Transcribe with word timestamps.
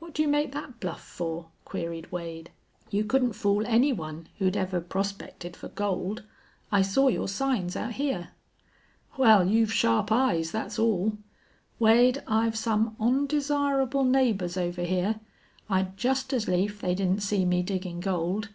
"What 0.00 0.12
do 0.12 0.20
you 0.20 0.28
make 0.28 0.52
that 0.52 0.80
bluff 0.80 1.02
for?" 1.02 1.46
queried 1.64 2.12
Wade. 2.12 2.50
"You 2.90 3.04
couldn't 3.04 3.32
fool 3.32 3.64
any 3.64 3.90
one 3.90 4.28
who'd 4.38 4.54
ever 4.54 4.82
prospected 4.82 5.56
for 5.56 5.68
gold. 5.68 6.24
I 6.70 6.82
saw 6.82 7.08
your 7.08 7.26
signs 7.26 7.74
out 7.74 7.92
here." 7.92 8.32
"Wal, 9.16 9.46
you've 9.46 9.72
sharp 9.72 10.12
eyes, 10.12 10.50
thet's 10.50 10.78
all. 10.78 11.16
Wade, 11.78 12.22
I've 12.26 12.54
some 12.54 12.96
ondesirable 13.00 14.04
neighbors 14.04 14.58
over 14.58 14.82
here. 14.84 15.20
I'd 15.70 15.96
just 15.96 16.34
as 16.34 16.46
lief 16.48 16.82
they 16.82 16.94
didn't 16.94 17.22
see 17.22 17.46
me 17.46 17.62
diggin' 17.62 18.00
gold. 18.00 18.50